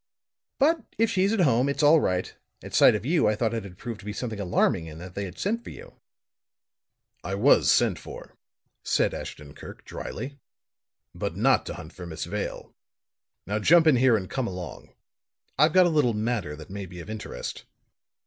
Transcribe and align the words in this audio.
But 0.57 0.83
if 0.97 1.11
she's 1.11 1.31
at 1.31 1.41
home, 1.41 1.69
it's 1.69 1.83
all 1.83 1.99
right. 2.01 2.35
At 2.63 2.73
sight 2.73 2.95
of 2.95 3.05
you 3.05 3.27
I 3.27 3.35
thought 3.35 3.53
it 3.53 3.63
had 3.63 3.77
proved 3.77 3.99
to 3.99 4.05
be 4.07 4.13
something 4.13 4.39
alarming 4.39 4.89
and 4.89 4.99
that 4.99 5.13
they 5.13 5.25
had 5.25 5.37
sent 5.37 5.63
for 5.63 5.69
you." 5.69 5.99
"I 7.23 7.35
was 7.35 7.69
sent 7.69 7.99
for," 7.99 8.35
said 8.83 9.13
Ashton 9.13 9.53
Kirk, 9.53 9.85
dryly, 9.85 10.39
"but 11.13 11.35
not 11.35 11.67
to 11.67 11.75
hunt 11.75 11.93
for 11.93 12.07
Miss 12.07 12.23
Vale. 12.25 12.73
Now 13.45 13.59
jump 13.59 13.85
in 13.85 13.97
here 13.97 14.17
and 14.17 14.27
come 14.27 14.47
along; 14.47 14.89
I've 15.59 15.73
got 15.73 15.85
a 15.85 15.89
little 15.89 16.15
matter 16.15 16.55
that 16.55 16.71
may 16.71 16.87
be 16.87 16.99
of 16.99 17.07
interest." 17.07 17.65